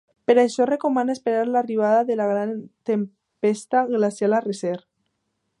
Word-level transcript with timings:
Per 0.29 0.35
això, 0.43 0.65
recomana 0.69 1.15
esperar 1.17 1.43
l'arribada 1.49 2.01
de 2.09 2.17
la 2.21 2.27
gran 2.31 2.57
tempesta 2.93 3.85
glacial 3.95 4.39
a 4.39 4.45
recer. 4.51 4.77